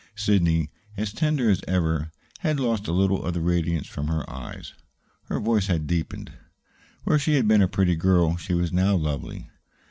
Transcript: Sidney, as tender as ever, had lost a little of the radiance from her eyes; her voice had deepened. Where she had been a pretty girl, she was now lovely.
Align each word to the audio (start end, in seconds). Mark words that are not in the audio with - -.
Sidney, 0.15 0.71
as 0.97 1.13
tender 1.13 1.47
as 1.51 1.61
ever, 1.67 2.11
had 2.39 2.59
lost 2.59 2.87
a 2.87 2.91
little 2.91 3.23
of 3.23 3.35
the 3.35 3.39
radiance 3.39 3.85
from 3.85 4.07
her 4.07 4.27
eyes; 4.27 4.73
her 5.25 5.39
voice 5.39 5.67
had 5.67 5.85
deepened. 5.85 6.31
Where 7.03 7.19
she 7.19 7.35
had 7.35 7.47
been 7.47 7.61
a 7.61 7.67
pretty 7.67 7.95
girl, 7.95 8.35
she 8.35 8.55
was 8.55 8.73
now 8.73 8.95
lovely. 8.95 9.51